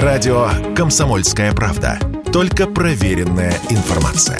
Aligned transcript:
Радио 0.00 0.48
«Комсомольская 0.74 1.52
правда». 1.52 1.98
Только 2.32 2.66
проверенная 2.66 3.52
информация. 3.68 4.38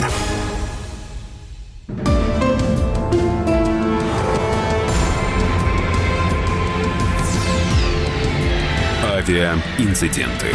Авиаинциденты. 9.05 10.47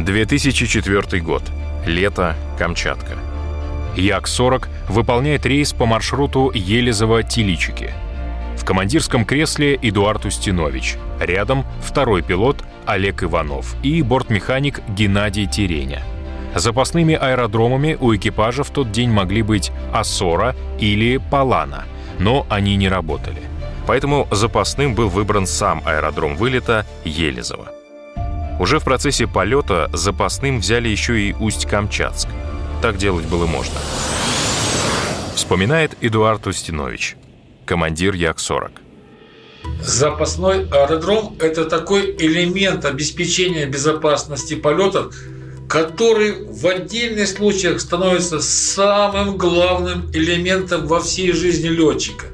2004 0.00 1.22
год. 1.22 1.44
Лето. 1.86 2.34
Камчатка. 2.58 3.14
Як-40 3.94 4.66
выполняет 4.88 5.46
рейс 5.46 5.72
по 5.72 5.86
маршруту 5.86 6.50
Елизово-Тиличики. 6.54 7.90
В 8.56 8.64
командирском 8.64 9.24
кресле 9.24 9.78
Эдуард 9.80 10.24
Устинович. 10.24 10.96
Рядом 11.20 11.64
второй 11.80 12.22
пилот 12.22 12.64
Олег 12.84 13.22
Иванов 13.22 13.76
и 13.82 14.02
бортмеханик 14.02 14.80
Геннадий 14.88 15.46
Тереня. 15.46 16.02
Запасными 16.54 17.14
аэродромами 17.14 17.98
у 18.00 18.14
экипажа 18.14 18.64
в 18.64 18.70
тот 18.70 18.90
день 18.90 19.10
могли 19.10 19.42
быть 19.42 19.70
Ассора 19.92 20.56
или 20.80 21.18
Палана, 21.18 21.84
но 22.18 22.46
они 22.48 22.76
не 22.76 22.88
работали. 22.88 23.42
Поэтому 23.86 24.26
запасным 24.30 24.94
был 24.94 25.08
выбран 25.08 25.46
сам 25.46 25.82
аэродром 25.84 26.36
вылета 26.36 26.86
Елизово. 27.04 27.72
Уже 28.58 28.78
в 28.78 28.84
процессе 28.84 29.26
полета 29.26 29.90
запасным 29.92 30.60
взяли 30.60 30.88
еще 30.88 31.20
и 31.20 31.34
Усть-Камчатск. 31.34 32.28
Так 32.80 32.96
делать 32.96 33.26
было 33.26 33.46
можно. 33.46 33.78
Вспоминает 35.36 35.98
Эдуард 36.00 36.46
Устинович, 36.46 37.16
командир 37.66 38.14
Як-40. 38.14 38.70
Запасной 39.82 40.66
аэродром– 40.70 41.36
это 41.40 41.66
такой 41.66 42.16
элемент 42.18 42.86
обеспечения 42.86 43.66
безопасности 43.66 44.54
полетов, 44.54 45.14
который 45.68 46.46
в 46.48 46.66
отдельных 46.66 47.28
случаях 47.28 47.82
становится 47.82 48.40
самым 48.40 49.36
главным 49.36 50.10
элементом 50.14 50.86
во 50.86 51.00
всей 51.00 51.32
жизни 51.32 51.68
летчика, 51.68 52.24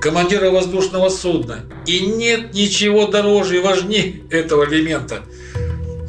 командира 0.00 0.50
воздушного 0.50 1.10
судна. 1.10 1.66
И 1.84 2.00
нет 2.00 2.54
ничего 2.54 3.08
дороже 3.08 3.58
и 3.58 3.60
важнее 3.60 4.22
этого 4.30 4.64
элемента– 4.64 5.20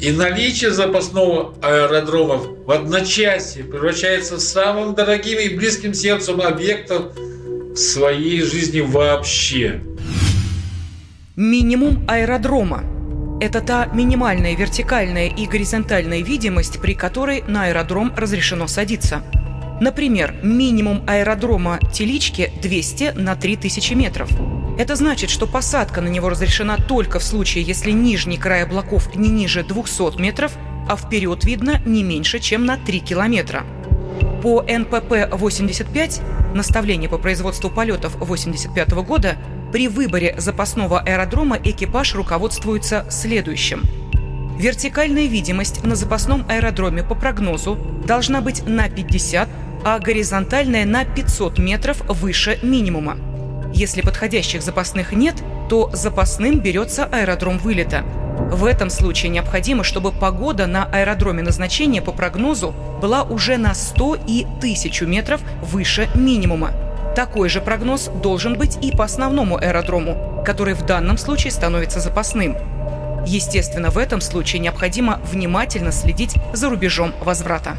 и 0.00 0.10
наличие 0.10 0.70
запасного 0.70 1.54
аэродрома 1.62 2.38
в 2.38 2.70
одночасье 2.70 3.64
превращается 3.64 4.36
в 4.36 4.40
самым 4.40 4.94
дорогим 4.94 5.38
и 5.38 5.54
близким 5.54 5.94
сердцем 5.94 6.40
объектов 6.40 7.12
своей 7.76 8.42
жизни 8.42 8.80
вообще. 8.80 9.80
Минимум 11.36 12.04
аэродрома– 12.08 12.84
это 13.40 13.60
та 13.60 13.86
минимальная 13.86 14.54
вертикальная 14.54 15.28
и 15.28 15.46
горизонтальная 15.46 16.22
видимость, 16.22 16.80
при 16.80 16.94
которой 16.94 17.42
на 17.48 17.64
аэродром 17.64 18.12
разрешено 18.16 18.68
садиться. 18.68 19.22
Например, 19.80 20.34
минимум 20.42 21.02
аэродрома 21.06 21.80
Телички 21.92 22.52
200 22.62 23.14
на 23.16 23.34
3000 23.34 23.92
метров– 23.94 24.28
это 24.76 24.96
значит, 24.96 25.30
что 25.30 25.46
посадка 25.46 26.00
на 26.00 26.08
него 26.08 26.28
разрешена 26.28 26.76
только 26.76 27.18
в 27.18 27.24
случае, 27.24 27.64
если 27.64 27.92
нижний 27.92 28.38
край 28.38 28.64
облаков 28.64 29.14
не 29.14 29.28
ниже 29.28 29.62
200 29.62 30.20
метров, 30.20 30.52
а 30.88 30.96
вперед 30.96 31.44
видно 31.44 31.80
не 31.84 32.02
меньше, 32.02 32.40
чем 32.40 32.66
на 32.66 32.76
3 32.76 33.00
километра. 33.00 33.64
По 34.42 34.62
НПП-85, 34.62 36.54
наставление 36.54 37.08
по 37.08 37.18
производству 37.18 37.70
полетов 37.70 38.16
85 38.16 38.90
года, 39.04 39.36
при 39.72 39.88
выборе 39.88 40.34
запасного 40.38 41.00
аэродрома 41.00 41.56
экипаж 41.56 42.14
руководствуется 42.14 43.06
следующим. 43.10 43.82
Вертикальная 44.58 45.26
видимость 45.26 45.82
на 45.82 45.96
запасном 45.96 46.44
аэродроме 46.48 47.02
по 47.02 47.14
прогнозу 47.14 47.76
должна 48.06 48.40
быть 48.40 48.66
на 48.66 48.88
50, 48.88 49.48
а 49.84 49.98
горизонтальная 49.98 50.84
на 50.84 51.04
500 51.04 51.58
метров 51.58 52.02
выше 52.08 52.58
минимума. 52.62 53.33
Если 53.74 54.02
подходящих 54.02 54.62
запасных 54.62 55.10
нет, 55.10 55.34
то 55.68 55.90
запасным 55.92 56.60
берется 56.60 57.06
аэродром 57.06 57.58
вылета. 57.58 58.04
В 58.52 58.66
этом 58.66 58.88
случае 58.88 59.30
необходимо, 59.30 59.82
чтобы 59.82 60.12
погода 60.12 60.68
на 60.68 60.84
аэродроме 60.84 61.42
назначения 61.42 62.00
по 62.00 62.12
прогнозу 62.12 62.72
была 63.02 63.24
уже 63.24 63.56
на 63.56 63.74
100 63.74 64.18
и 64.28 64.44
1000 64.44 65.06
метров 65.06 65.40
выше 65.60 66.08
минимума. 66.14 66.70
Такой 67.16 67.48
же 67.48 67.60
прогноз 67.60 68.10
должен 68.22 68.56
быть 68.56 68.78
и 68.80 68.92
по 68.92 69.04
основному 69.04 69.56
аэродрому, 69.56 70.44
который 70.46 70.74
в 70.74 70.86
данном 70.86 71.18
случае 71.18 71.50
становится 71.50 71.98
запасным. 71.98 72.56
Естественно, 73.26 73.90
в 73.90 73.98
этом 73.98 74.20
случае 74.20 74.60
необходимо 74.60 75.20
внимательно 75.32 75.90
следить 75.90 76.36
за 76.52 76.70
рубежом 76.70 77.12
возврата. 77.24 77.76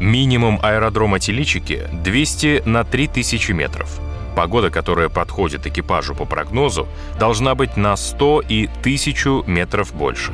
Минимум 0.00 0.58
аэродрома 0.62 1.20
Теличики 1.20 1.86
200 1.92 2.62
на 2.64 2.84
3000 2.84 3.52
метров. 3.52 4.00
Погода, 4.34 4.70
которая 4.70 5.10
подходит 5.10 5.66
экипажу 5.66 6.14
по 6.14 6.24
прогнозу, 6.24 6.88
должна 7.18 7.54
быть 7.54 7.76
на 7.76 7.96
100 7.96 8.44
и 8.48 8.64
1000 8.80 9.44
метров 9.46 9.92
больше, 9.92 10.32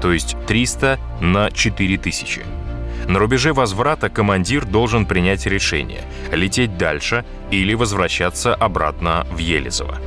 то 0.00 0.12
есть 0.12 0.36
300 0.46 1.00
на 1.20 1.50
4000. 1.50 2.42
На 3.08 3.18
рубеже 3.18 3.52
возврата 3.52 4.08
командир 4.08 4.64
должен 4.64 5.04
принять 5.04 5.46
решение– 5.46 6.02
лететь 6.32 6.78
дальше 6.78 7.24
или 7.50 7.74
возвращаться 7.74 8.54
обратно 8.54 9.26
в 9.32 9.38
Елизово. 9.38 9.98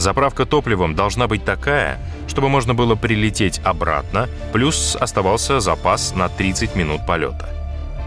Заправка 0.00 0.44
топливом 0.44 0.96
должна 0.96 1.28
быть 1.28 1.44
такая, 1.44 2.00
чтобы 2.26 2.48
можно 2.48 2.74
было 2.74 2.96
прилететь 2.96 3.60
обратно, 3.62 4.28
плюс 4.52 4.96
оставался 4.98 5.60
запас 5.60 6.16
на 6.16 6.28
30 6.28 6.74
минут 6.74 7.06
полета– 7.06 7.48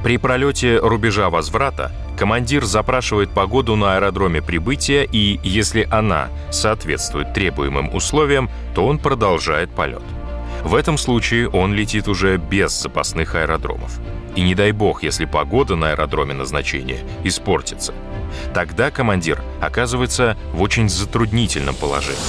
при 0.03 0.17
пролете 0.17 0.79
рубежа 0.79 1.29
возврата 1.29 1.91
командир 2.17 2.65
запрашивает 2.65 3.29
погоду 3.31 3.77
на 3.77 3.95
аэродроме 3.95 4.41
прибытия 4.41 5.03
и, 5.09 5.39
если 5.43 5.87
она 5.89 6.27
соответствует 6.51 7.33
требуемым 7.33 7.95
условиям, 7.95 8.49
то 8.75 8.85
он 8.85 8.99
продолжает 8.99 9.69
полет. 9.71 10.03
В 10.63 10.75
этом 10.75 10.97
случае 10.97 11.49
он 11.49 11.73
летит 11.73 12.07
уже 12.07 12.37
без 12.37 12.79
запасных 12.81 13.35
аэродромов. 13.35 13.99
И 14.35 14.41
не 14.41 14.55
дай 14.55 14.71
бог, 14.73 15.03
если 15.03 15.25
погода 15.25 15.75
на 15.75 15.91
аэродроме 15.91 16.33
назначения 16.33 16.99
испортится. 17.23 17.93
Тогда 18.53 18.91
командир 18.91 19.41
оказывается 19.61 20.37
в 20.53 20.61
очень 20.61 20.89
затруднительном 20.89 21.75
положении. 21.75 22.19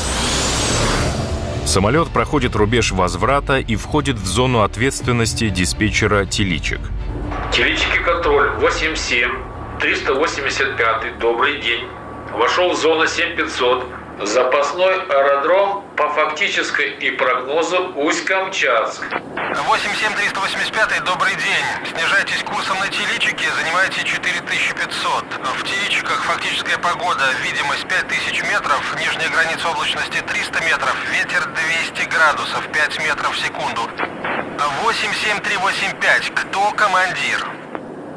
Самолет 1.64 2.08
проходит 2.08 2.54
рубеж 2.56 2.92
возврата 2.92 3.58
и 3.58 3.74
входит 3.74 4.16
в 4.16 4.26
зону 4.26 4.62
ответственности 4.62 5.48
диспетчера 5.48 6.24
«Теличек». 6.26 6.80
Телички 7.54 7.98
контроль 7.98 8.50
87, 8.58 9.30
385, 9.78 11.18
добрый 11.20 11.60
день. 11.60 11.88
Вошел 12.32 12.70
в 12.70 12.74
зону 12.74 13.06
7500. 13.06 13.86
Запасной 14.24 15.00
аэродром 15.02 15.84
по 15.96 16.08
фактической 16.08 16.90
и 16.90 17.12
прогнозу 17.12 17.92
Усть-Камчатск. 17.94 19.04
87385, 19.68 21.04
добрый 21.04 21.34
день. 21.36 21.94
Снижайтесь 21.94 22.42
курсом 22.42 22.76
на 22.80 22.88
Теличике, 22.88 23.46
занимайте 23.56 24.02
4500. 24.02 25.24
В 25.56 25.62
Теличиках 25.62 26.24
фактическая 26.24 26.78
погода, 26.78 27.22
видимость 27.44 27.86
5000 27.86 28.42
метров, 28.50 28.96
нижняя 28.98 29.30
граница 29.30 29.68
облачности 29.68 30.20
300 30.26 30.60
метров, 30.64 30.96
ветер 31.12 31.44
200 31.94 32.08
градусов, 32.08 32.66
5 32.72 32.98
метров 33.06 33.32
в 33.32 33.38
секунду. 33.38 33.82
87385. 34.58 36.32
Кто 36.34 36.70
командир? 36.72 37.46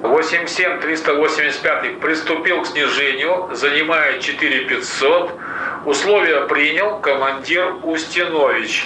87385 0.03 1.99
приступил 1.99 2.61
к 2.61 2.67
снижению, 2.67 3.49
занимает 3.55 4.21
4500. 4.21 5.31
Условия 5.85 6.47
принял 6.47 6.99
командир 6.99 7.75
Устинович. 7.83 8.85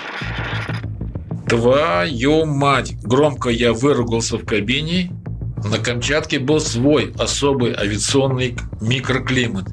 Твою 1.49 2.45
мать! 2.45 2.93
Громко 3.03 3.49
я 3.49 3.73
выругался 3.73 4.37
в 4.37 4.45
кабине. 4.45 5.11
На 5.65 5.77
Камчатке 5.77 6.39
был 6.39 6.61
свой 6.61 7.13
особый 7.19 7.73
авиационный 7.73 8.55
микроклимат. 8.79 9.65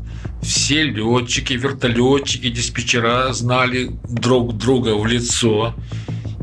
Все 0.42 0.82
летчики, 0.82 1.52
вертолетчики, 1.52 2.50
диспетчера 2.50 3.32
знали 3.32 3.90
друг 4.08 4.56
друга 4.56 4.96
в 4.96 5.06
лицо. 5.06 5.74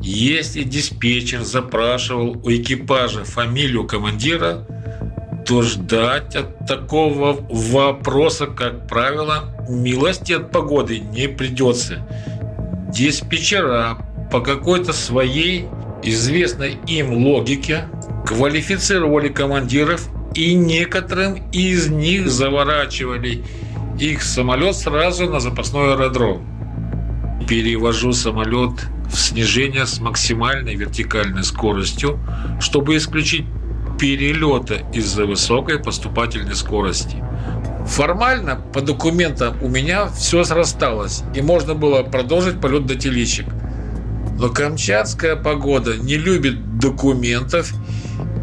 Если 0.07 0.61
диспетчер 0.61 1.41
запрашивал 1.41 2.37
у 2.43 2.51
экипажа 2.51 3.23
фамилию 3.23 3.87
командира, 3.87 4.67
то 5.47 5.63
ждать 5.63 6.35
от 6.35 6.67
такого 6.67 7.35
вопроса, 7.49 8.45
как 8.45 8.87
правило, 8.87 9.45
милости 9.67 10.33
от 10.33 10.51
погоды 10.51 10.99
не 10.99 11.27
придется. 11.27 12.07
Диспетчера 12.93 13.97
по 14.31 14.41
какой-то 14.41 14.93
своей 14.93 15.65
известной 16.03 16.77
им 16.85 17.11
логике 17.25 17.85
квалифицировали 18.27 19.29
командиров 19.29 20.07
и 20.35 20.53
некоторым 20.53 21.49
из 21.51 21.89
них 21.89 22.29
заворачивали 22.29 23.43
их 23.99 24.21
самолет 24.21 24.75
сразу 24.75 25.27
на 25.27 25.39
запасной 25.39 25.93
аэродром. 25.93 26.54
Перевожу 27.47 28.13
самолет 28.13 28.71
в 29.09 29.15
снижение 29.15 29.85
с 29.85 29.99
максимальной 29.99 30.75
вертикальной 30.75 31.43
скоростью, 31.43 32.19
чтобы 32.59 32.97
исключить 32.97 33.45
перелеты 33.99 34.83
из-за 34.93 35.25
высокой 35.25 35.79
поступательной 35.79 36.55
скорости. 36.55 37.23
Формально 37.85 38.55
по 38.73 38.81
документам 38.81 39.55
у 39.61 39.69
меня 39.69 40.07
все 40.07 40.43
срасталось, 40.43 41.21
и 41.35 41.41
можно 41.41 41.75
было 41.75 42.01
продолжить 42.01 42.59
полет 42.59 42.87
до 42.87 42.95
теличек. 42.95 43.45
Но 44.39 44.49
камчатская 44.49 45.35
погода 45.35 45.95
не 45.97 46.17
любит 46.17 46.79
документов, 46.79 47.71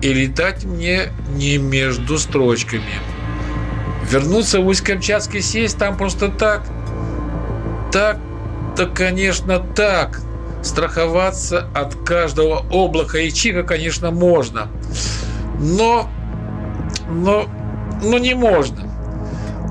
и 0.00 0.12
летать 0.12 0.64
мне 0.64 1.12
не 1.34 1.58
между 1.58 2.18
строчками. 2.18 2.94
Вернуться 4.10 4.60
в 4.60 4.66
Усть-Камчатский 4.66 5.42
сесть 5.42 5.78
там 5.78 5.96
просто 5.96 6.28
так. 6.28 6.66
Так, 7.92 8.18
то, 8.76 8.86
конечно, 8.86 9.58
так. 9.58 10.20
Страховаться 10.62 11.68
от 11.74 11.96
каждого 12.06 12.64
облака 12.70 13.18
и 13.18 13.32
чика, 13.32 13.64
конечно, 13.64 14.10
можно. 14.12 14.68
Но, 15.58 16.08
но, 17.08 17.48
но 18.02 18.18
не 18.18 18.34
можно. 18.34 18.88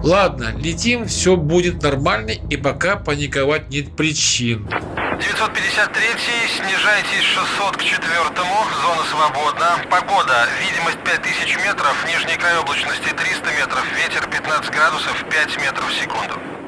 Ладно, 0.03 0.53
летим, 0.57 1.07
все 1.07 1.35
будет 1.35 1.83
нормально, 1.83 2.31
и 2.31 2.57
пока 2.57 2.95
паниковать 2.95 3.69
нет 3.69 3.95
причин. 3.95 4.67
953 4.67 6.03
снижайтесь 6.57 7.23
600 7.23 7.77
к 7.77 7.83
4 7.83 8.01
зона 8.81 9.03
свободна. 9.11 9.77
Погода, 9.89 10.47
видимость 10.59 10.97
5000 11.05 11.57
метров, 11.63 11.95
нижний 12.07 12.35
край 12.35 12.57
облачности 12.57 13.13
300 13.13 13.51
метров, 13.59 13.85
ветер 13.95 14.27
15 14.27 14.71
градусов 14.71 15.23
5 15.29 15.61
метров 15.61 15.87
в 15.87 15.93
секунду. 15.93 16.60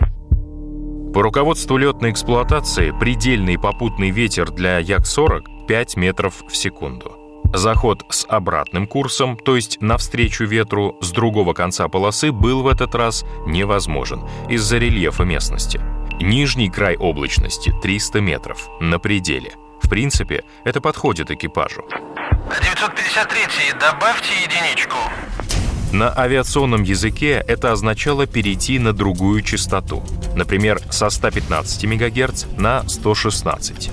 По 1.14 1.22
руководству 1.22 1.78
летной 1.78 2.10
эксплуатации 2.10 2.90
предельный 2.90 3.60
попутный 3.60 4.10
ветер 4.10 4.50
для 4.50 4.80
Як-40 4.80 5.68
5 5.68 5.96
метров 5.96 6.42
в 6.48 6.56
секунду. 6.56 7.16
Заход 7.54 8.04
с 8.10 8.26
обратным 8.28 8.88
курсом, 8.88 9.38
то 9.38 9.56
есть 9.56 9.80
навстречу 9.80 10.46
ветру 10.46 10.98
с 11.02 11.12
другого 11.12 11.54
конца 11.54 11.88
полосы, 11.88 12.32
был 12.32 12.64
в 12.64 12.68
этот 12.68 12.96
раз 12.96 13.26
невозможен 13.46 14.28
из-за 14.50 14.80
рельефа 14.80 15.24
местности. 15.24 15.80
Нижний 16.20 16.72
край 16.72 16.98
облачности 16.98 17.72
300 17.84 18.20
метров, 18.20 18.70
на 18.80 18.98
пределе. 18.98 19.54
В 19.84 19.90
принципе, 19.90 20.44
это 20.64 20.82
подходит 20.82 21.30
экипажу. 21.30 21.86
953 22.50 23.80
добавьте 23.80 24.34
единичку. 24.44 24.98
На 25.94 26.12
авиационном 26.18 26.82
языке 26.82 27.46
это 27.48 27.72
означало 27.72 28.26
перейти 28.26 28.80
на 28.80 28.94
другую 28.94 29.44
частоту, 29.44 30.04
например, 30.36 30.82
со 30.90 31.12
115 31.12 31.84
МГц 31.84 32.46
на 32.58 32.82
116. 32.90 33.92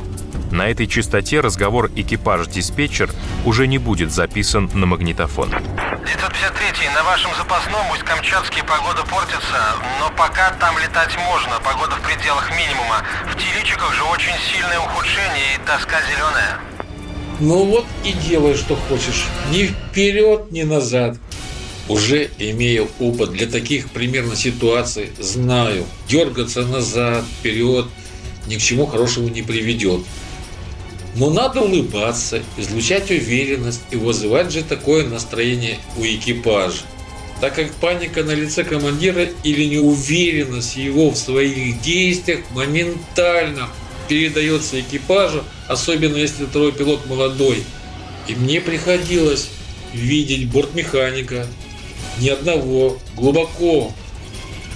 На 0.50 0.68
этой 0.68 0.86
частоте 0.86 1.40
разговор 1.40 1.90
экипаж-диспетчер 1.94 3.10
уже 3.44 3.66
не 3.66 3.76
будет 3.76 4.12
записан 4.12 4.70
на 4.72 4.86
магнитофон. 4.86 5.50
953 5.50 6.88
на 6.94 7.02
вашем 7.04 7.32
запасном 7.36 7.90
Усть-Камчатске 7.92 8.64
погода 8.64 9.04
портится, 9.04 9.60
но 10.00 10.08
пока 10.16 10.52
там 10.52 10.78
летать 10.78 11.14
можно, 11.28 11.60
погода 11.62 11.96
в 11.96 12.00
пределах 12.00 12.50
минимума. 12.56 13.04
В 13.30 13.36
Теличиках 13.36 13.94
же 13.94 14.04
очень 14.04 14.32
сильное 14.50 14.80
ухудшение 14.80 15.56
и 15.56 15.66
тоска 15.66 15.98
зеленая. 16.08 16.60
Ну 17.40 17.66
вот 17.66 17.84
и 18.04 18.14
делай, 18.14 18.56
что 18.56 18.74
хочешь. 18.74 19.26
Ни 19.50 19.64
вперед, 19.66 20.50
ни 20.50 20.62
назад. 20.62 21.18
Уже 21.90 22.30
имея 22.38 22.86
опыт 23.00 23.32
для 23.32 23.48
таких 23.48 23.90
примерно 23.90 24.36
ситуаций, 24.36 25.08
знаю, 25.18 25.84
дергаться 26.08 26.64
назад, 26.64 27.24
вперед 27.40 27.86
ни 28.46 28.54
к 28.54 28.62
чему 28.62 28.86
хорошему 28.86 29.28
не 29.28 29.42
приведет. 29.42 30.02
Но 31.16 31.30
надо 31.30 31.62
улыбаться, 31.62 32.44
излучать 32.56 33.10
уверенность 33.10 33.80
и 33.90 33.96
вызывать 33.96 34.52
же 34.52 34.62
такое 34.62 35.04
настроение 35.04 35.78
у 35.98 36.04
экипажа. 36.04 36.82
Так 37.40 37.56
как 37.56 37.72
паника 37.74 38.22
на 38.22 38.34
лице 38.34 38.62
командира 38.62 39.26
или 39.42 39.64
неуверенность 39.64 40.76
его 40.76 41.10
в 41.10 41.16
своих 41.16 41.80
действиях 41.80 42.42
моментально 42.52 43.68
передается 44.08 44.80
экипажу, 44.80 45.42
особенно 45.66 46.18
если 46.18 46.44
второй 46.44 46.70
пилот 46.70 47.04
молодой. 47.08 47.64
И 48.28 48.36
мне 48.36 48.60
приходилось 48.60 49.48
видеть 49.92 50.48
бортмеханика, 50.50 51.48
ни 52.18 52.28
одного, 52.28 52.98
глубоко 53.16 53.92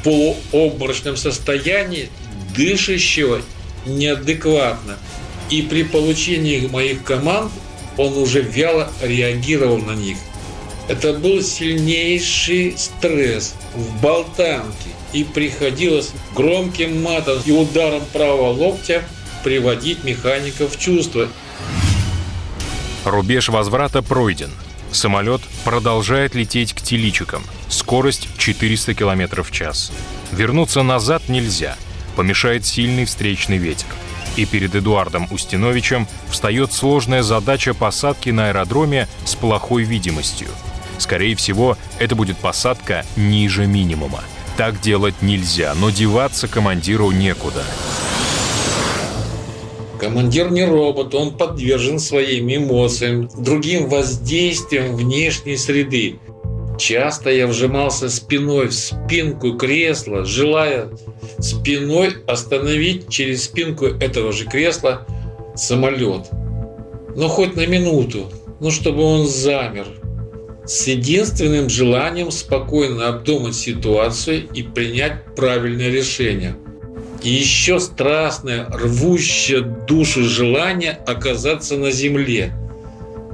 полуобморочном 0.02 1.16
состоянии, 1.16 2.10
дышащего 2.54 3.40
неадекватно– 3.86 4.98
и 5.50 5.62
при 5.62 5.82
получении 5.82 6.66
моих 6.66 7.02
команд 7.02 7.52
он 7.96 8.16
уже 8.16 8.40
вяло 8.40 8.90
реагировал 9.02 9.78
на 9.78 9.92
них. 9.92 10.18
Это 10.88 11.14
был 11.14 11.42
сильнейший 11.42 12.74
стресс 12.76 13.54
в 13.74 14.02
болтанке, 14.02 14.90
и 15.12 15.24
приходилось 15.24 16.12
громким 16.34 17.02
матом 17.02 17.38
и 17.44 17.52
ударом 17.52 18.02
правого 18.12 18.52
локтя 18.52 19.02
приводить 19.42 20.04
механика 20.04 20.68
в 20.68 20.78
чувство. 20.78 21.28
Рубеж 23.04 23.48
возврата 23.48 24.02
пройден. 24.02 24.50
Самолет 24.94 25.42
продолжает 25.64 26.34
лететь 26.34 26.72
к 26.72 26.80
теличикам. 26.80 27.42
Скорость 27.68 28.28
400 28.38 28.94
км 28.94 29.42
в 29.42 29.50
час. 29.50 29.92
Вернуться 30.32 30.82
назад 30.82 31.28
нельзя. 31.28 31.76
Помешает 32.16 32.64
сильный 32.64 33.04
встречный 33.04 33.58
ветер 33.58 33.88
и 34.36 34.46
перед 34.46 34.74
Эдуардом 34.74 35.28
Устиновичем 35.30 36.08
встает 36.28 36.72
сложная 36.72 37.22
задача 37.22 37.74
посадки 37.74 38.30
на 38.30 38.48
аэродроме 38.48 39.08
с 39.24 39.34
плохой 39.34 39.84
видимостью. 39.84 40.48
Скорее 40.98 41.36
всего, 41.36 41.76
это 41.98 42.14
будет 42.14 42.38
посадка 42.38 43.04
ниже 43.16 43.66
минимума. 43.66 44.22
Так 44.56 44.80
делать 44.80 45.22
нельзя, 45.22 45.74
но 45.74 45.90
деваться 45.90 46.46
командиру 46.46 47.10
некуда. 47.10 47.64
Командир 50.04 50.50
не 50.50 50.66
робот, 50.66 51.14
он 51.14 51.34
подвержен 51.34 51.98
своим 51.98 52.54
эмоциям, 52.54 53.30
другим 53.38 53.88
воздействиям 53.88 54.96
внешней 54.96 55.56
среды. 55.56 56.18
Часто 56.78 57.30
я 57.30 57.46
вжимался 57.46 58.10
спиной 58.10 58.68
в 58.68 58.74
спинку 58.74 59.54
кресла, 59.56 60.26
желая 60.26 60.90
спиной 61.38 62.16
остановить 62.26 63.08
через 63.08 63.44
спинку 63.44 63.86
этого 63.86 64.30
же 64.32 64.44
кресла 64.44 65.06
самолет. 65.56 66.26
Но 67.16 67.28
хоть 67.28 67.56
на 67.56 67.66
минуту, 67.66 68.30
ну 68.60 68.70
чтобы 68.70 69.02
он 69.02 69.26
замер. 69.26 69.86
С 70.66 70.86
единственным 70.86 71.70
желанием 71.70 72.30
спокойно 72.30 73.08
обдумать 73.08 73.54
ситуацию 73.54 74.46
и 74.52 74.62
принять 74.62 75.34
правильное 75.34 75.88
решение. 75.88 76.56
И 77.24 77.30
еще 77.30 77.80
страстное, 77.80 78.66
рвущее 78.66 79.62
душу 79.62 80.22
желание 80.24 80.90
оказаться 81.06 81.78
на 81.78 81.90
земле. 81.90 82.52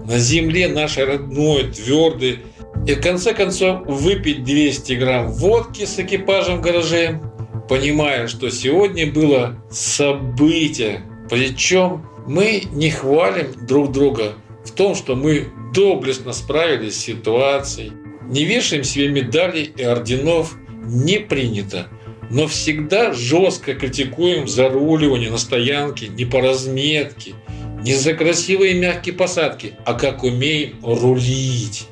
На 0.07 0.17
земле 0.19 0.69
нашей 0.69 1.05
родной, 1.05 1.65
твердой, 1.65 2.39
и 2.87 2.95
в 2.95 3.01
конце 3.03 3.35
концов 3.35 3.85
выпить 3.87 4.45
200 4.45 4.93
грамм 4.93 5.33
водки 5.33 5.87
с 5.87 5.99
экипажем 5.99 6.59
в 6.59 6.61
гараже, 6.61 7.21
понимая, 7.69 8.29
что 8.29 8.49
сегодня 8.51 9.11
было 9.11 9.57
событие. 9.73 11.03
Причем 11.29 12.07
мы 12.29 12.63
не 12.73 12.91
хвалим 12.91 13.67
друг 13.67 13.91
друга 13.91 14.35
в 14.65 14.71
том, 14.71 14.95
что 14.95 15.17
мы 15.17 15.49
доблестно 15.75 16.33
справились 16.33 16.95
с 16.95 17.05
ситуацией. 17.05 17.93
Не 18.29 18.45
вешаем 18.45 18.85
себе 18.85 19.09
медали 19.09 19.63
и 19.63 19.83
орденов, 19.83 20.55
не 20.85 21.19
принято. 21.19 21.89
Но 22.31 22.47
всегда 22.47 23.13
жестко 23.13 23.75
критикуем 23.75 24.47
заруливание 24.47 25.31
на 25.31 25.39
стоянке 25.39 26.07
не 26.09 26.25
по 26.25 26.41
разметке, 26.41 27.35
не 27.83 27.95
за 27.95 28.15
красивые 28.15 28.75
мягкие 28.75 29.15
посадки, 29.15 29.75
а 29.85 29.95
как 29.95 30.23
умеем 30.23 30.77
рулить. 30.83 31.89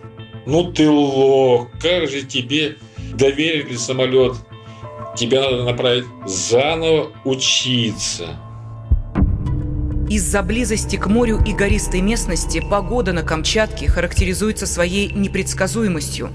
Ну 0.47 0.73
ты 0.73 0.89
лох, 0.89 1.69
как 1.81 2.09
же 2.09 2.23
тебе 2.23 2.77
доверили 3.15 3.77
самолет? 3.77 4.37
Тебя 5.17 5.43
надо 5.43 5.65
направить 5.65 6.05
заново 6.27 7.11
учиться. 7.25 8.39
Из-за 10.09 10.43
близости 10.43 10.97
к 10.97 11.07
морю 11.07 11.43
и 11.45 11.53
гористой 11.53 12.01
местности 12.01 12.63
погода 12.71 13.13
на 13.13 13.23
Камчатке 13.23 13.89
характеризуется 13.89 14.67
своей 14.67 15.13
непредсказуемостью. 15.13 16.31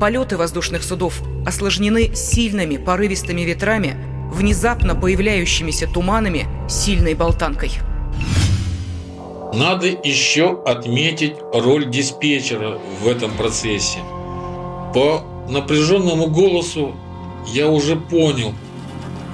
Полеты 0.00 0.36
воздушных 0.36 0.82
судов 0.82 1.20
осложнены 1.48 2.14
сильными 2.14 2.76
порывистыми 2.76 3.40
ветрами, 3.40 3.96
внезапно 4.30 4.94
появляющимися 4.94 5.86
туманами, 5.88 6.46
сильной 6.68 7.14
болтанкой. 7.14 7.72
Надо 9.54 9.86
еще 9.86 10.62
отметить 10.66 11.32
роль 11.54 11.90
диспетчера 11.90 12.78
в 13.02 13.08
этом 13.08 13.30
процессе. 13.30 13.98
По 14.92 15.24
напряженному 15.48 16.26
голосу 16.26 16.94
я 17.46 17.68
уже 17.68 17.96
понял, 17.96 18.52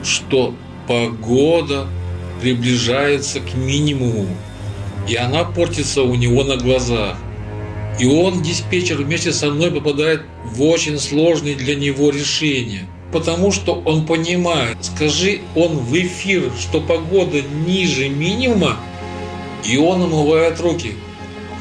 что 0.04 0.54
погода 0.86 1.88
приближается 2.40 3.40
к 3.40 3.54
минимуму, 3.54 4.28
и 5.08 5.16
она 5.16 5.42
портится 5.42 6.02
у 6.02 6.14
него 6.14 6.44
на 6.44 6.56
глазах. 6.56 7.16
И 7.98 8.06
он, 8.06 8.42
диспетчер, 8.42 8.96
вместе 8.96 9.32
со 9.32 9.50
мной 9.50 9.70
попадает 9.70 10.22
в 10.44 10.62
очень 10.62 10.98
сложные 10.98 11.54
для 11.54 11.74
него 11.74 12.10
решения. 12.10 12.88
Потому 13.12 13.52
что 13.52 13.80
он 13.84 14.06
понимает, 14.06 14.76
скажи 14.80 15.40
он 15.54 15.78
в 15.78 15.94
эфир, 15.94 16.50
что 16.58 16.80
погода 16.80 17.40
ниже 17.66 18.08
минимума, 18.08 18.76
и 19.64 19.76
он 19.76 20.02
умывает 20.02 20.60
руки. 20.60 20.94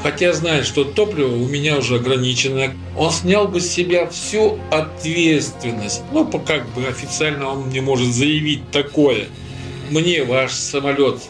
Хотя 0.02 0.32
знает, 0.32 0.66
что 0.66 0.84
топливо 0.84 1.34
у 1.34 1.46
меня 1.46 1.78
уже 1.78 1.96
ограничено, 1.96 2.74
он 2.98 3.10
снял 3.10 3.46
бы 3.46 3.60
с 3.60 3.70
себя 3.70 4.06
всю 4.08 4.58
ответственность. 4.70 6.02
Ну, 6.12 6.26
как 6.26 6.68
бы 6.74 6.86
официально 6.86 7.48
он 7.48 7.70
не 7.70 7.80
может 7.80 8.08
заявить 8.08 8.70
такое. 8.70 9.28
Мне 9.90 10.24
ваш 10.24 10.52
самолет 10.52 11.20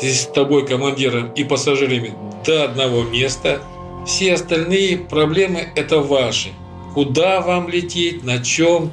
с 0.00 0.26
тобой, 0.26 0.66
командиром 0.66 1.32
и 1.32 1.42
пассажирами, 1.42 2.14
до 2.46 2.64
одного 2.64 3.02
места– 3.02 3.60
все 4.06 4.34
остальные 4.34 4.98
проблемы– 4.98 5.68
это 5.76 6.00
ваши. 6.00 6.50
Куда 6.94 7.40
вам 7.40 7.68
лететь, 7.68 8.24
на 8.24 8.42
чем, 8.42 8.92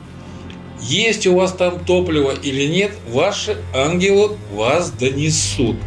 есть 0.81 1.25
у 1.27 1.35
вас 1.35 1.53
там 1.53 1.83
топливо 1.83 2.31
или 2.31 2.67
нет, 2.67 2.91
ваши 3.09 3.57
ангелы 3.73 4.37
вас 4.53 4.91
донесут. 4.91 5.77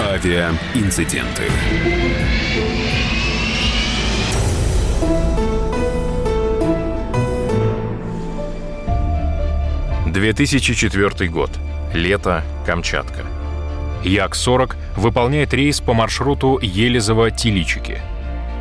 Авиаинциденты. 0.00 1.44
2004 10.12 11.30
год. 11.30 11.50
Лето, 11.94 12.42
Камчатка. 12.64 13.24
Як-40 14.02 14.76
выполняет 14.96 15.52
рейс 15.52 15.80
по 15.80 15.92
маршруту 15.92 16.58
Елизово-Тиличики. 16.60 18.00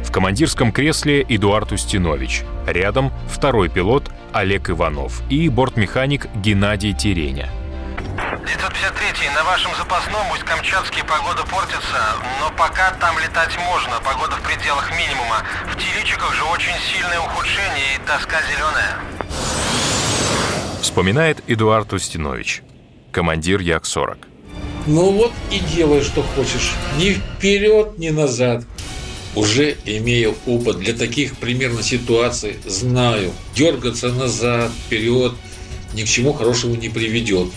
В 0.04 0.12
командирском 0.12 0.72
кресле 0.72 1.26
Эдуард 1.28 1.72
Устинович. 1.72 2.44
Рядом 2.68 3.12
второй 3.30 3.70
пилот 3.70 4.12
Олег 4.34 4.70
Иванов 4.70 5.22
и 5.30 5.48
бортмеханик 5.48 6.28
Геннадий 6.36 6.94
Тереня. 6.94 7.50
953 8.46 9.30
на 9.34 9.44
вашем 9.46 9.72
запасном 9.76 10.30
Усть-Камчатске 10.32 11.04
погода 11.06 11.44
портится, 11.50 12.16
но 12.42 12.52
пока 12.58 12.92
там 13.00 13.18
летать 13.20 13.58
можно, 13.66 13.94
погода 14.04 14.36
в 14.36 14.42
пределах 14.42 14.92
минимума. 14.92 15.44
В 15.72 15.78
Тиличиках 15.78 16.34
же 16.36 16.44
очень 16.44 16.74
сильное 16.92 17.20
ухудшение 17.20 17.96
и 17.96 18.06
тоска 18.06 18.42
зеленая. 18.42 18.98
Вспоминает 20.82 21.42
Эдуард 21.48 21.94
Устинович 21.94 22.64
командир 23.12 23.62
Як-40. 23.62 24.18
Ну 24.88 25.12
вот 25.12 25.32
и 25.52 25.60
делай, 25.76 26.02
что 26.02 26.24
хочешь. 26.24 26.72
Ни 26.98 27.12
вперед, 27.12 27.98
ни 27.98 28.10
назад. 28.10 28.66
Уже 29.36 29.78
имея 29.86 30.34
опыт 30.46 30.80
для 30.80 30.94
таких 30.94 31.38
примерно 31.38 31.84
ситуаций, 31.84 32.58
знаю, 32.66 33.32
дергаться 33.56 34.10
назад, 34.10 34.72
вперед 34.86 35.34
ни 35.94 36.04
к 36.04 36.08
чему 36.08 36.34
хорошему 36.34 36.76
не 36.76 36.90
приведет. 36.90 37.50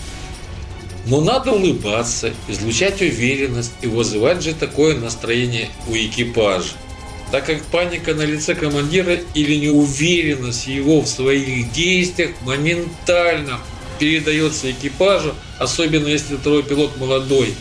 Но 1.07 1.21
надо 1.21 1.51
улыбаться, 1.51 2.33
излучать 2.47 3.01
уверенность 3.01 3.73
и 3.81 3.87
вызывать 3.87 4.41
же 4.41 4.53
такое 4.53 4.97
настроение 4.97 5.69
у 5.87 5.93
экипажа. 5.93 6.73
Так 7.31 7.45
как 7.45 7.61
паника 7.63 8.13
на 8.13 8.23
лице 8.23 8.55
командира 8.55 9.17
или 9.33 9.55
неуверенность 9.55 10.67
его 10.67 11.01
в 11.01 11.07
своих 11.07 11.71
действиях 11.71 12.31
моментально 12.41 13.59
передается 13.97 14.71
экипажу, 14.71 15.33
особенно 15.59 16.07
если 16.07 16.35
второй 16.35 16.63
пилот 16.63 16.97
молодой. 16.97 17.55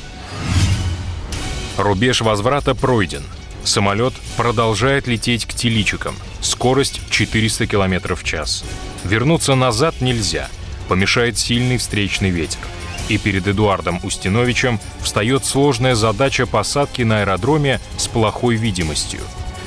Рубеж 1.76 2.20
возврата 2.20 2.74
пройден. 2.74 3.24
Самолет 3.64 4.12
продолжает 4.36 5.06
лететь 5.06 5.46
к 5.46 5.54
Теличикам. 5.54 6.14
Скорость 6.40 7.00
400 7.10 7.66
км 7.66 8.14
в 8.14 8.22
час. 8.22 8.64
Вернуться 9.04 9.54
назад 9.54 10.00
нельзя. 10.00 10.48
Помешает 10.88 11.38
сильный 11.38 11.78
встречный 11.78 12.30
ветер. 12.30 12.60
И 13.08 13.18
перед 13.18 13.46
Эдуардом 13.48 14.00
Устиновичем 14.02 14.80
встает 15.02 15.44
сложная 15.44 15.94
задача 15.94 16.46
посадки 16.46 17.02
на 17.02 17.20
аэродроме 17.20 17.80
с 17.96 18.06
плохой 18.06 18.56
видимостью. 18.56 19.20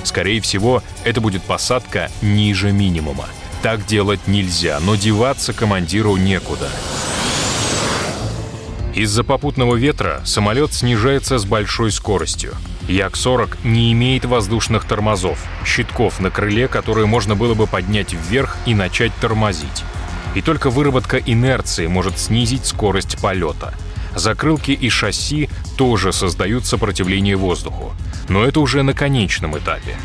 Скорее 0.04 0.42
всего, 0.42 0.84
это 1.04 1.20
будет 1.20 1.44
посадка 1.44 2.10
ниже 2.22 2.72
минимума. 2.72 3.28
Так 3.68 3.86
делать 3.86 4.28
нельзя, 4.28 4.80
но 4.80 4.96
деваться 4.96 5.52
командиру 5.52 6.16
некуда. 6.16 6.70
Из-за 8.96 9.26
попутного 9.26 9.76
ветра 9.76 10.22
самолет 10.24 10.74
снижается 10.74 11.38
с 11.38 11.44
большой 11.44 11.92
скоростью. 11.92 12.54
Як-40 12.88 13.58
не 13.66 13.92
имеет 13.92 14.24
воздушных 14.24 14.86
тормозов, 14.86 15.44
щитков 15.66 16.22
на 16.22 16.32
крыле, 16.32 16.70
которые 16.70 17.08
можно 17.08 17.36
было 17.36 17.56
бы 17.56 17.68
поднять 17.68 18.14
вверх 18.14 18.56
и 18.66 18.74
начать 18.74 19.12
тормозить. 19.20 19.84
И 20.34 20.42
только 20.42 20.70
выработка 20.70 21.18
инерции 21.18 21.88
может 21.88 22.18
снизить 22.20 22.66
скорость 22.66 23.20
полета. 23.22 23.74
Закрылки 24.16 24.72
и 24.72 24.88
шасси 24.90 25.50
тоже 25.78 26.14
создают 26.14 26.66
сопротивление 26.66 27.36
воздуху. 27.36 27.94
Но 28.30 28.46
это 28.46 28.62
уже 28.62 28.84
на 28.84 28.94
конечном 28.94 29.58
этапе. 29.58 29.98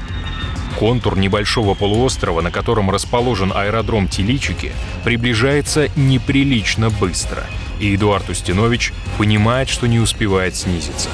Контур 0.83 1.17
небольшого 1.17 1.75
полуострова, 1.75 2.41
на 2.41 2.51
котором 2.51 2.91
расположен 2.91 3.53
аэродром 3.55 4.09
Теличики, 4.09 4.73
приближается 5.05 5.89
неприлично 5.95 6.91
быстро, 6.91 7.47
и 7.79 7.95
Эдуард 7.95 8.29
Устинович 8.29 8.93
понимает, 9.17 9.69
что 9.69 9.87
не 9.87 10.01
успевает 10.01 10.57
снизиться. 10.57 11.09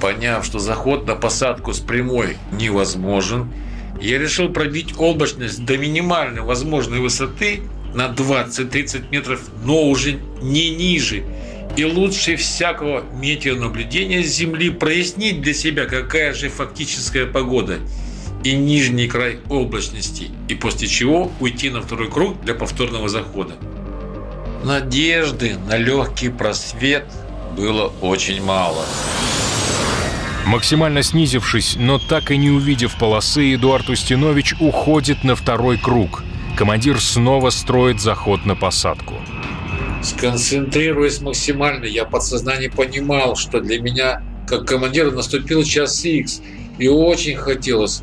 Поняв, 0.00 0.46
что 0.46 0.58
заход 0.58 1.06
на 1.06 1.14
посадку 1.14 1.74
с 1.74 1.78
прямой 1.78 2.38
невозможен, 2.52 3.52
я 4.00 4.18
решил 4.18 4.48
пробить 4.48 4.94
облачность 4.96 5.62
до 5.62 5.76
минимальной 5.76 6.40
возможной 6.40 7.00
высоты 7.00 7.60
на 7.92 8.06
20-30 8.06 9.10
метров, 9.10 9.42
но 9.62 9.82
уже 9.82 10.20
не 10.40 10.70
ниже– 10.70 11.22
и 11.76 11.84
лучше 11.84 12.36
всякого 12.36 13.04
метеонаблюдения 13.14 14.22
с 14.22 14.34
Земли 14.34 14.70
прояснить 14.70 15.40
для 15.40 15.54
себя, 15.54 15.86
какая 15.86 16.32
же 16.32 16.48
фактическая 16.48 17.26
погода 17.26 17.78
и 18.44 18.52
нижний 18.52 19.08
край 19.08 19.38
облачности, 19.48 20.30
и 20.48 20.54
после 20.54 20.88
чего 20.88 21.30
уйти 21.40 21.70
на 21.70 21.82
второй 21.82 22.10
круг 22.10 22.40
для 22.42 22.54
повторного 22.54 23.08
захода. 23.08 23.54
Надежды 24.64 25.56
на 25.68 25.76
легкий 25.76 26.28
просвет 26.28 27.06
было 27.56 27.92
очень 28.00 28.42
мало. 28.42 28.84
Максимально 30.46 31.02
снизившись, 31.02 31.76
но 31.76 31.98
так 31.98 32.30
и 32.30 32.36
не 32.36 32.50
увидев 32.50 32.96
полосы, 32.98 33.54
Эдуард 33.54 33.88
Устинович 33.88 34.54
уходит 34.60 35.24
на 35.24 35.34
второй 35.34 35.76
круг. 35.76 36.22
Командир 36.56 37.00
снова 37.00 37.50
строит 37.50 38.00
заход 38.00 38.46
на 38.46 38.54
посадку. 38.54 39.14
Сконцентрируясь 40.06 41.20
максимально, 41.20 41.84
я 41.84 42.04
подсознание 42.04 42.70
понимал, 42.70 43.34
что 43.34 43.60
для 43.60 43.80
меня, 43.80 44.22
как 44.46 44.64
командира, 44.64 45.10
наступил 45.10 45.64
час 45.64 46.04
X, 46.04 46.42
и 46.78 46.86
очень 46.86 47.34
хотелось 47.34 48.02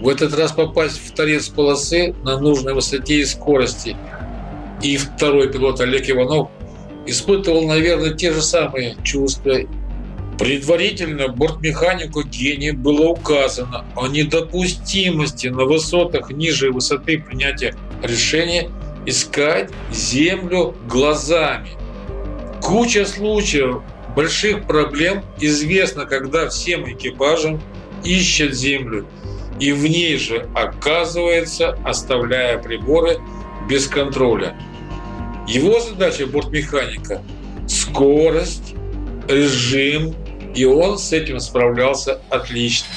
в 0.00 0.08
этот 0.08 0.34
раз 0.38 0.52
попасть 0.52 0.98
в 0.98 1.12
торец 1.12 1.50
полосы 1.50 2.14
на 2.24 2.40
нужной 2.40 2.72
высоте 2.72 3.16
и 3.16 3.26
скорости. 3.26 3.94
И 4.82 4.96
второй 4.96 5.52
пилот 5.52 5.82
Олег 5.82 6.08
Иванов 6.08 6.48
испытывал, 7.06 7.66
наверное, 7.68 8.14
те 8.14 8.32
же 8.32 8.40
самые 8.40 8.96
чувства. 9.02 9.58
Предварительно 10.38 11.28
бортмеханику 11.28 12.22
Гении 12.22 12.70
было 12.70 13.08
указано 13.08 13.84
о 13.94 14.06
недопустимости 14.06 15.48
на 15.48 15.64
высотах 15.64 16.30
ниже 16.30 16.72
высоты 16.72 17.18
принятия 17.18 17.76
решения– 18.02 18.70
искать 19.06 19.70
землю 19.92 20.74
глазами. 20.88 21.70
Куча 22.60 23.04
случаев 23.06 23.82
больших 24.14 24.66
проблем 24.66 25.22
известно, 25.40 26.06
когда 26.06 26.48
всем 26.48 26.90
экипажам 26.90 27.60
ищут 28.04 28.54
землю 28.54 29.06
и 29.60 29.72
в 29.72 29.86
ней 29.86 30.16
же 30.18 30.48
оказывается, 30.54 31.78
оставляя 31.84 32.58
приборы 32.58 33.18
без 33.68 33.86
контроля. 33.86 34.56
Его 35.46 35.80
задача 35.80 36.26
бортмеханика– 36.26 37.22
скорость, 37.68 38.74
режим, 39.28 40.14
и 40.54 40.64
он 40.64 40.98
с 40.98 41.12
этим 41.12 41.40
справлялся 41.40 42.20
отлично. 42.30 42.88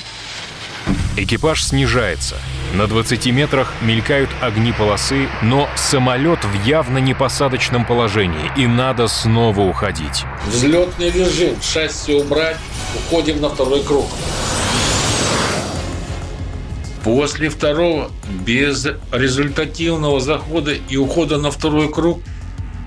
Экипаж 1.15 1.63
снижается. 1.63 2.35
На 2.73 2.85
20 2.85 3.25
метрах 3.27 3.73
мелькают 3.81 4.29
огни 4.41 4.73
полосы, 4.73 5.29
но 5.41 5.69
самолет 5.75 6.39
в 6.43 6.65
явно 6.65 6.97
непосадочном 6.97 7.85
положении, 7.85 8.51
и 8.57 8.67
надо 8.67 9.07
снова 9.07 9.61
уходить. 9.61 10.25
Взлетный 10.47 11.09
режим, 11.09 11.55
шасси 11.61 12.13
убрать, 12.13 12.57
уходим 12.95 13.39
на 13.39 13.49
второй 13.49 13.83
круг. 13.83 14.05
После 17.03 17.47
второго, 17.47 18.11
без 18.45 18.85
результативного 19.13 20.19
захода 20.19 20.73
и 20.73 20.97
ухода 20.97 21.37
на 21.37 21.51
второй 21.51 21.89
круг, 21.89 22.21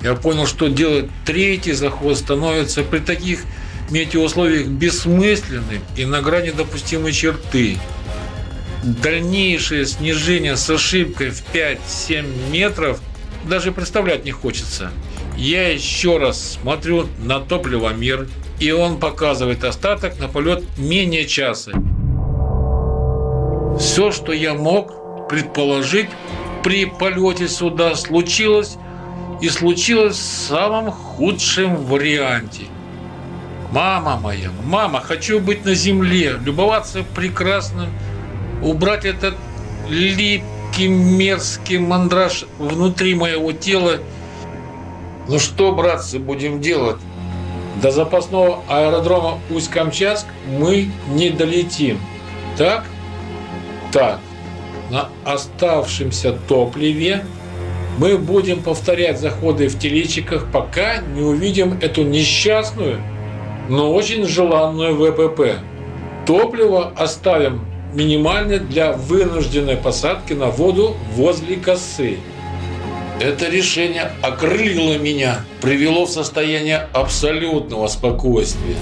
я 0.02 0.14
понял, 0.14 0.46
что 0.46 0.68
делать 0.68 1.08
третий 1.25 1.72
заход 1.72 2.18
становится 2.18 2.82
при 2.82 2.99
таких 2.99 3.44
метеоусловиях 3.90 4.66
бессмысленным 4.66 5.82
и 5.96 6.04
на 6.04 6.20
грани 6.20 6.50
допустимой 6.50 7.12
черты. 7.12 7.78
Дальнейшее 8.82 9.84
снижение 9.84 10.56
с 10.56 10.70
ошибкой 10.70 11.30
в 11.30 11.42
5-7 11.52 12.50
метров 12.50 13.00
даже 13.44 13.72
представлять 13.72 14.25
не 14.25 14.30
хочется. 14.30 14.90
Я 15.37 15.68
еще 15.68 16.16
раз 16.16 16.58
смотрю 16.60 17.06
на 17.22 17.40
топливомер, 17.40 18.28
и 18.58 18.72
он 18.72 18.99
показывает 18.99 19.64
остаток 19.64 20.18
на 20.18 20.28
полет 20.28 20.64
менее 20.78 21.26
часа. 21.26 21.72
Все, 23.78 24.12
что 24.12 24.32
я 24.32 24.54
мог 24.54 25.28
предположить 25.28 26.08
при 26.62 26.84
полете 26.84 27.49
сюда, 27.49 27.94
случилось 27.96 28.76
и 29.40 29.49
случилось 29.49 30.16
в 30.16 30.49
самом 30.49 30.90
худшем 30.90 31.76
варианте. 31.76 32.64
Мама 33.72 34.16
моя, 34.16 34.50
мама, 34.64 35.00
хочу 35.00 35.38
быть 35.38 35.64
на 35.64 35.75
земле, 35.75 36.34
любоваться 36.44 37.04
прекрасным, 37.14 37.88
убрать 38.62 39.05
этот 39.05 39.35
липкий, 39.88 40.88
мерзкий 40.88 41.79
мандраж 41.79 42.47
внутри 42.59 43.14
моего 43.14 43.52
тела. 43.52 43.99
Ну 45.29 45.38
что, 45.38 45.73
братцы, 45.73 46.19
будем 46.19 46.61
делать? 46.61 46.99
До 47.83 47.90
запасного 47.90 48.61
аэродрома 48.69 49.38
Усть-Камчатск 49.50 50.26
мы 50.59 50.90
не 51.09 51.31
долетим. 51.31 51.99
Так? 52.57 52.85
Так, 53.93 54.21
на 54.90 55.09
оставшемся 55.25 56.33
топливе 56.49 57.25
мы 57.99 58.19
будем 58.19 58.62
повторять 58.62 59.21
заходы 59.21 59.69
в 59.69 59.79
телечиках, 59.79 60.47
пока 60.52 60.99
не 60.99 61.23
увидим 61.23 61.79
эту 61.81 62.02
несчастную, 62.02 63.00
но 63.69 63.93
очень 63.93 64.25
желанную 64.25 64.95
ВПП. 64.95 65.59
Топливо 66.26 66.93
оставим 66.97 67.69
минимальное 67.92 68.59
для 68.59 68.92
вынужденной 68.92 69.76
посадки 69.76 70.32
на 70.32 70.47
воду 70.47 70.97
возле 71.14 71.56
косы. 71.56 72.18
Это 73.20 73.49
решение 73.50 74.12
окрылило 74.23 74.97
меня, 74.97 75.44
привело 75.61 76.06
в 76.06 76.11
состояние 76.11 76.88
абсолютного 76.92 77.87
спокойствия. 77.88 78.76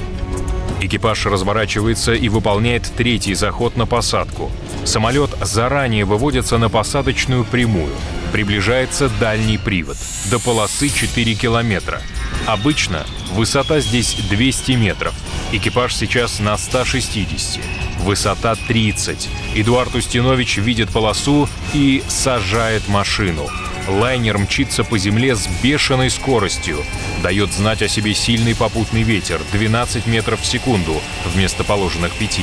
Экипаж 0.81 1.27
разворачивается 1.27 2.15
и 2.15 2.29
выполняет 2.29 2.85
третий 2.97 3.35
заход 3.35 3.77
на 3.77 3.85
посадку. 3.85 4.50
Самолет 4.85 5.31
заранее 5.43 6.05
выводится 6.05 6.57
на 6.57 6.69
посадочную 6.69 7.45
прямую. 7.45 7.93
Приближается 8.33 9.11
дальний 9.21 9.59
привод. 9.59 9.97
До 10.31 10.38
полосы 10.38 10.88
4 10.88 11.35
километра. 11.35 12.00
Обычно 12.47 13.05
высота 13.33 13.81
здесь 13.81 14.15
200 14.31 14.73
метров. 14.73 15.15
Экипаж 15.53 15.95
сейчас 15.95 16.38
на 16.38 16.57
160. 16.57 17.88
Высота 18.00 18.55
30. 18.55 19.28
Эдуард 19.55 19.95
Устинович 19.95 20.59
видит 20.59 20.90
полосу 20.90 21.49
и 21.75 22.02
сажает 22.09 22.88
машину. 22.88 23.49
Лайнер 23.88 24.38
мчится 24.38 24.85
по 24.85 24.99
земле 24.99 25.35
с 25.35 25.49
бешеной 25.62 26.11
скоростью. 26.11 26.85
Дает 27.23 27.52
знать 27.52 27.83
о 27.83 27.88
себе 27.88 28.14
сильный 28.14 28.55
попутный 28.55 29.02
ветер 29.02 29.40
12 29.52 30.07
метров 30.07 30.40
в 30.40 30.47
секунду 30.47 31.00
вместо 31.25 31.64
положенных 31.64 32.12
5. 32.12 32.40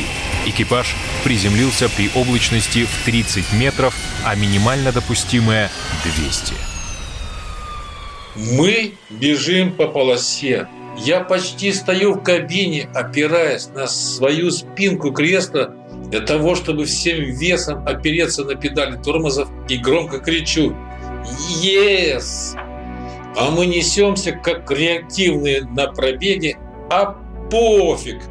Экипаж 0.47 0.95
приземлился 1.23 1.87
при 1.89 2.09
облачности 2.15 2.85
в 2.85 3.05
30 3.05 3.53
метров, 3.53 3.95
а 4.23 4.35
минимально 4.35 4.91
допустимая 4.91 5.71
200. 6.17 6.53
Мы 8.35 8.95
бежим 9.09 9.71
по 9.71 9.87
полосе. 9.87 10.67
Я 10.97 11.19
почти 11.19 11.73
стою 11.73 12.13
в 12.13 12.23
кабине, 12.23 12.89
опираясь 12.93 13.67
на 13.69 13.87
свою 13.87 14.51
спинку 14.51 15.11
кресла 15.11 15.73
для 16.09 16.21
того, 16.21 16.55
чтобы 16.55 16.85
всем 16.85 17.17
весом 17.23 17.85
опереться 17.85 18.43
на 18.45 18.55
педали 18.55 18.97
тормозов 18.97 19.49
и 19.67 19.77
громко 19.77 20.19
кричу 20.19 20.75
Yes! 21.61 22.57
А 23.35 23.51
мы 23.51 23.65
несемся 23.65 24.31
как 24.31 24.69
реактивные 24.71 25.65
на 25.65 25.87
пробеге, 25.87 26.57
а 26.89 27.17
пофиг! 27.51 28.21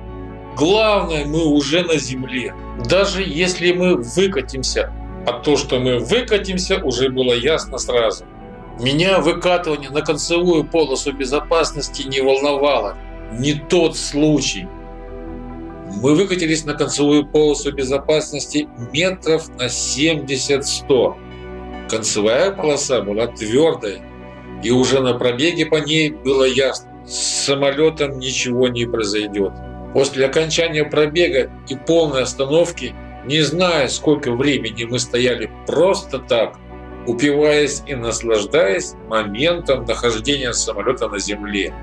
Главное, 0.56 1.24
мы 1.24 1.44
уже 1.44 1.82
на 1.82 1.98
земле. 1.98 2.54
Даже 2.88 3.22
если 3.22 3.72
мы 3.72 3.96
выкатимся, 3.96 4.92
а 5.26 5.32
то, 5.32 5.56
что 5.56 5.80
мы 5.80 5.98
выкатимся, 5.98 6.78
уже 6.84 7.08
было 7.08 7.34
ясно 7.34 7.78
сразу. 7.78 8.24
Меня 8.80 9.20
выкатывание 9.20 9.90
на 9.90 10.02
концевую 10.02 10.64
полосу 10.64 11.12
безопасности 11.12 12.06
не 12.08 12.20
волновало. 12.20 12.96
Не 13.32 13.54
тот 13.54 13.96
случай. 13.96 14.66
Мы 16.02 16.14
выкатились 16.14 16.64
на 16.64 16.74
концевую 16.74 17.24
полосу 17.26 17.72
безопасности 17.72 18.68
метров 18.92 19.48
на 19.56 19.66
70-100. 19.66 21.14
Концевая 21.88 22.50
полоса 22.50 23.00
была 23.02 23.28
твердой, 23.28 24.02
и 24.62 24.70
уже 24.70 25.00
на 25.00 25.14
пробеге 25.14 25.66
по 25.66 25.76
ней 25.76 26.10
было 26.10 26.44
ясно, 26.44 26.90
с 27.06 27.44
самолетом 27.44 28.18
ничего 28.18 28.66
не 28.68 28.86
произойдет. 28.86 29.52
После 29.92 30.26
окончания 30.26 30.84
пробега 30.84 31.50
и 31.68 31.76
полной 31.76 32.22
остановки, 32.22 32.94
не 33.26 33.40
зная, 33.42 33.88
сколько 33.88 34.32
времени 34.32 34.84
мы 34.84 34.98
стояли 34.98 35.50
просто 35.66 36.18
так, 36.18 36.56
упиваясь 37.06 37.82
и 37.86 37.94
наслаждаясь 37.94 38.94
моментом 39.08 39.84
нахождения 39.84 40.52
самолета 40.52 41.08
на 41.08 41.18
земле. 41.18 41.74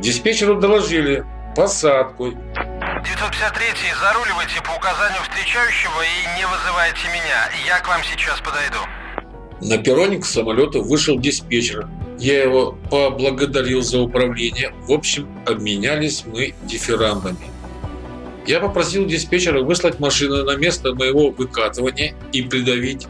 Диспетчеру 0.00 0.60
доложили 0.60 1.24
посадку. 1.54 2.30
953 2.30 3.94
заруливайте 4.00 4.62
по 4.62 4.76
указанию 4.76 5.22
встречающего 5.22 6.02
и 6.02 6.38
не 6.38 6.46
вызывайте 6.46 7.08
меня. 7.08 7.50
Я 7.66 7.80
к 7.80 7.88
вам 7.88 8.02
сейчас 8.02 8.40
подойду. 8.40 8.78
На 9.60 9.78
перроне 9.78 10.18
к 10.18 10.26
самолету 10.26 10.82
вышел 10.82 11.18
диспетчер. 11.18 11.88
Я 12.18 12.42
его 12.42 12.72
поблагодарил 12.90 13.82
за 13.82 14.00
управление. 14.00 14.72
В 14.86 14.92
общем, 14.92 15.28
обменялись 15.46 16.24
мы 16.26 16.54
дифирамбами. 16.64 17.50
Я 18.46 18.60
попросил 18.60 19.06
диспетчера 19.06 19.60
выслать 19.62 19.98
машину 19.98 20.44
на 20.44 20.56
место 20.56 20.94
моего 20.94 21.30
выкатывания 21.30 22.14
и 22.32 22.42
придавить, 22.42 23.06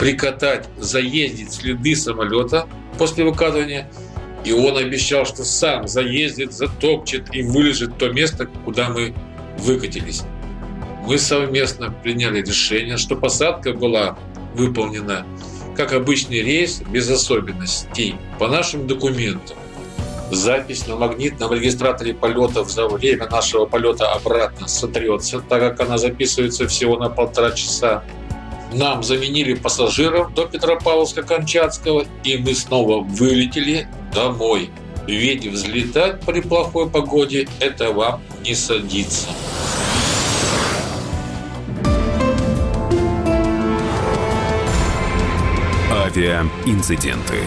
прикатать, 0.00 0.66
заездить 0.78 1.52
следы 1.52 1.94
самолета 1.94 2.66
после 2.98 3.22
выкатывания. 3.22 3.88
И 4.44 4.52
он 4.52 4.78
обещал, 4.78 5.26
что 5.26 5.44
сам 5.44 5.86
заездит, 5.86 6.54
затопчет 6.54 7.34
и 7.34 7.42
вылежит 7.42 7.98
то 7.98 8.08
место, 8.08 8.46
куда 8.64 8.88
мы 8.88 9.14
выкатились. 9.58 10.22
Мы 11.06 11.18
совместно 11.18 11.94
приняли 12.02 12.40
решение, 12.40 12.96
что 12.96 13.14
посадка 13.14 13.74
была 13.74 14.18
выполнена 14.54 15.26
как 15.76 15.92
обычный 15.92 16.40
рейс 16.42 16.82
без 16.90 17.10
особенностей 17.10 18.14
по 18.38 18.48
нашим 18.48 18.86
документам. 18.86 19.56
Запись 20.30 20.86
на 20.86 20.96
магнитном 20.96 21.52
регистраторе 21.52 22.14
полетов 22.14 22.70
за 22.70 22.88
время 22.88 23.28
нашего 23.28 23.66
полета 23.66 24.10
обратно 24.12 24.66
сотрется, 24.66 25.40
так 25.40 25.60
как 25.60 25.80
она 25.86 25.98
записывается 25.98 26.66
всего 26.68 26.96
на 26.96 27.10
полтора 27.10 27.50
часа. 27.50 28.02
Нам 28.72 29.02
заменили 29.02 29.54
пассажиров 29.54 30.32
до 30.34 30.44
Петропавловска-Камчатского, 30.44 32.06
и 32.22 32.36
мы 32.38 32.54
снова 32.54 33.02
вылетели 33.02 33.88
домой. 34.14 34.70
Ведь 35.06 35.46
взлетать 35.46 36.20
при 36.20 36.40
плохой 36.40 36.88
погоде– 36.88 37.48
это 37.60 37.90
вам 37.90 38.22
не 38.44 38.54
садится. 38.54 39.28
Авиаинциденты. 45.90 47.44